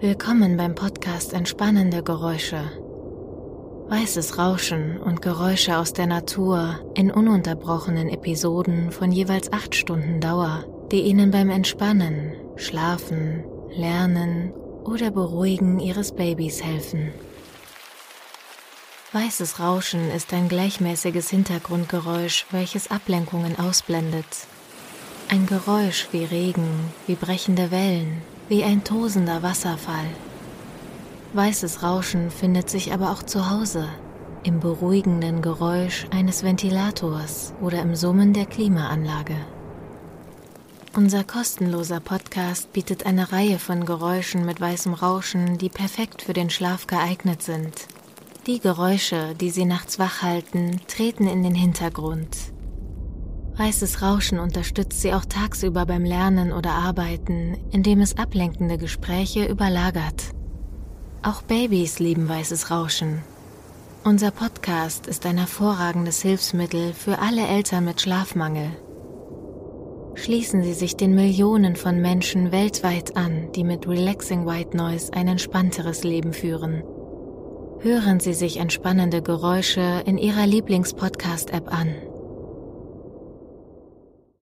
Willkommen 0.00 0.58
beim 0.58 0.74
Podcast 0.74 1.32
Entspannende 1.32 2.02
Geräusche. 2.02 2.70
Weißes 3.88 4.36
Rauschen 4.36 4.98
und 4.98 5.22
Geräusche 5.22 5.78
aus 5.78 5.94
der 5.94 6.06
Natur 6.06 6.80
in 6.94 7.10
ununterbrochenen 7.10 8.10
Episoden 8.10 8.92
von 8.92 9.10
jeweils 9.10 9.50
acht 9.54 9.74
Stunden 9.74 10.20
Dauer, 10.20 10.66
die 10.92 11.00
Ihnen 11.00 11.30
beim 11.30 11.48
Entspannen, 11.48 12.34
Schlafen, 12.56 13.44
Lernen 13.70 14.52
oder 14.84 15.10
Beruhigen 15.10 15.80
Ihres 15.80 16.12
Babys 16.12 16.62
helfen. 16.62 17.14
Weißes 19.12 19.60
Rauschen 19.60 20.10
ist 20.10 20.34
ein 20.34 20.50
gleichmäßiges 20.50 21.30
Hintergrundgeräusch, 21.30 22.44
welches 22.50 22.90
Ablenkungen 22.90 23.58
ausblendet. 23.58 24.26
Ein 25.30 25.46
Geräusch 25.46 26.08
wie 26.12 26.24
Regen, 26.24 26.92
wie 27.06 27.14
brechende 27.14 27.70
Wellen, 27.70 28.20
wie 28.48 28.64
ein 28.64 28.84
tosender 28.84 29.42
Wasserfall. 29.42 30.06
Weißes 31.32 31.82
Rauschen 31.82 32.30
findet 32.30 32.70
sich 32.70 32.92
aber 32.92 33.10
auch 33.10 33.22
zu 33.22 33.50
Hause, 33.50 33.88
im 34.42 34.60
beruhigenden 34.60 35.42
Geräusch 35.42 36.06
eines 36.10 36.44
Ventilators 36.44 37.52
oder 37.60 37.82
im 37.82 37.96
Summen 37.96 38.32
der 38.32 38.46
Klimaanlage. 38.46 39.36
Unser 40.94 41.24
kostenloser 41.24 42.00
Podcast 42.00 42.72
bietet 42.72 43.04
eine 43.04 43.30
Reihe 43.30 43.58
von 43.58 43.84
Geräuschen 43.84 44.46
mit 44.46 44.60
weißem 44.60 44.94
Rauschen, 44.94 45.58
die 45.58 45.68
perfekt 45.68 46.22
für 46.22 46.32
den 46.32 46.48
Schlaf 46.48 46.86
geeignet 46.86 47.42
sind. 47.42 47.88
Die 48.46 48.60
Geräusche, 48.60 49.34
die 49.34 49.50
sie 49.50 49.64
nachts 49.64 49.98
wach 49.98 50.22
halten, 50.22 50.80
treten 50.86 51.26
in 51.26 51.42
den 51.42 51.54
Hintergrund. 51.54 52.28
Weißes 53.56 54.02
Rauschen 54.02 54.38
unterstützt 54.38 55.00
sie 55.00 55.14
auch 55.14 55.24
tagsüber 55.24 55.86
beim 55.86 56.04
Lernen 56.04 56.52
oder 56.52 56.72
Arbeiten, 56.72 57.56
indem 57.70 58.00
es 58.00 58.18
ablenkende 58.18 58.76
Gespräche 58.76 59.46
überlagert. 59.46 60.24
Auch 61.22 61.42
Babys 61.42 61.98
lieben 61.98 62.28
weißes 62.28 62.70
Rauschen. 62.70 63.22
Unser 64.04 64.30
Podcast 64.30 65.06
ist 65.06 65.26
ein 65.26 65.38
hervorragendes 65.38 66.22
Hilfsmittel 66.22 66.92
für 66.92 67.18
alle 67.18 67.46
Eltern 67.46 67.84
mit 67.86 68.00
Schlafmangel. 68.00 68.70
Schließen 70.14 70.62
Sie 70.62 70.74
sich 70.74 70.96
den 70.96 71.14
Millionen 71.14 71.76
von 71.76 72.00
Menschen 72.00 72.52
weltweit 72.52 73.16
an, 73.16 73.52
die 73.52 73.64
mit 73.64 73.88
Relaxing 73.88 74.46
White 74.46 74.76
Noise 74.76 75.12
ein 75.12 75.28
entspannteres 75.28 76.04
Leben 76.04 76.32
führen 76.32 76.82
Hören 77.80 78.20
Sie 78.20 78.32
sich 78.32 78.56
entspannende 78.56 79.22
Geräusche 79.22 80.02
in 80.06 80.16
Ihrer 80.18 80.46
Lieblingspodcast-App 80.46 81.72
an. 81.72 81.94